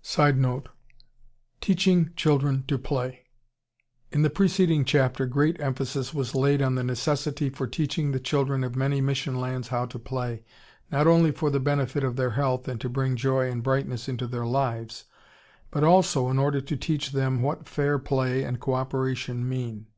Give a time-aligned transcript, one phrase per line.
[0.00, 0.70] [Sidenote:
[1.60, 3.24] Teaching children to play.]
[4.10, 8.64] In the preceding chapter great emphasis was laid on the necessity for teaching the children
[8.64, 10.44] of many mission lands how to play,
[10.90, 14.26] not only for the benefit of their health and to bring joy and brightness into
[14.26, 15.04] their lives,
[15.70, 19.88] but also in order to teach them what "fair play" and co operation mean.